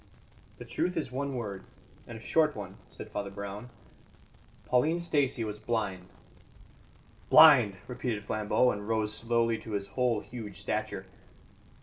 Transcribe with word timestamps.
"The 0.57 0.65
truth 0.65 0.97
is 0.97 1.11
one 1.11 1.35
word, 1.35 1.63
and 2.07 2.17
a 2.17 2.21
short 2.21 2.55
one," 2.55 2.77
said 2.89 3.11
Father 3.11 3.29
Brown. 3.29 3.69
"Pauline 4.65 4.99
Stacey 4.99 5.43
was 5.43 5.59
blind." 5.59 6.07
"Blind!" 7.29 7.77
repeated 7.85 8.23
Flambeau, 8.25 8.71
and 8.71 8.87
rose 8.87 9.13
slowly 9.13 9.59
to 9.59 9.73
his 9.73 9.89
whole 9.89 10.21
huge 10.21 10.59
stature. 10.59 11.05